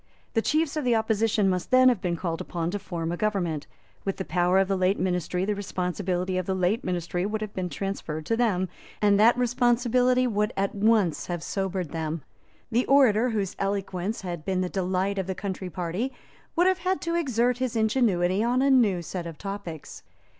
The 0.33 0.41
chiefs 0.41 0.75
of 0.75 0.83
the 0.83 0.95
opposition 0.95 1.47
must 1.47 1.69
then 1.69 1.87
have 1.87 2.01
been 2.01 2.15
called 2.15 2.41
upon 2.41 2.71
to 2.71 2.79
form 2.79 3.11
a 3.11 3.17
government. 3.17 3.67
With 4.03 4.17
the 4.17 4.25
power 4.25 4.57
of 4.57 4.67
the 4.67 4.75
late 4.75 4.97
ministry 4.99 5.45
the 5.45 5.53
responsibility 5.53 6.39
of 6.39 6.47
the 6.47 6.55
late 6.55 6.83
ministry 6.83 7.23
would 7.23 7.41
have 7.41 7.53
been 7.53 7.69
transferred 7.69 8.25
to 8.25 8.35
them; 8.35 8.67
and 8.99 9.19
that 9.19 9.37
responsibility 9.37 10.25
would 10.25 10.53
at 10.57 10.73
once 10.73 11.27
have 11.27 11.43
sobered 11.43 11.91
them. 11.91 12.23
The 12.71 12.87
orator 12.87 13.29
whose 13.29 13.55
eloquence 13.59 14.21
had 14.21 14.43
been 14.43 14.61
the 14.61 14.69
delight 14.69 15.19
of 15.19 15.27
the 15.27 15.35
Country 15.35 15.69
party 15.69 16.11
would 16.55 16.65
have 16.65 16.79
had 16.79 16.99
to 17.01 17.13
exert 17.13 17.59
his 17.59 17.75
ingenuity 17.75 18.43
on 18.43 18.63
a 18.63 18.71
new 18.71 19.03
set 19.03 19.27
of 19.27 19.37
topics. 19.37 20.01